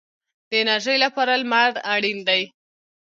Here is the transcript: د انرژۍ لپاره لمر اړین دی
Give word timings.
د 0.49 0.51
انرژۍ 0.61 0.97
لپاره 1.05 1.33
لمر 1.41 1.71
اړین 1.93 2.19
دی 2.27 2.41